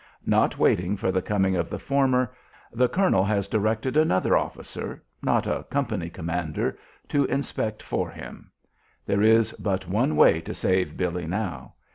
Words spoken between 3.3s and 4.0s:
directed